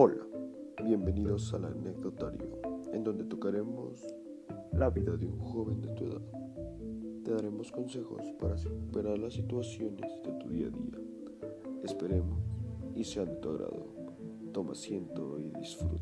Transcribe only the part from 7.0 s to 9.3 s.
Te daremos consejos para superar